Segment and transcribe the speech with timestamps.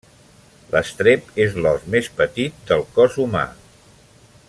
[0.75, 3.45] L'estrep és l'os més petit del cos humà.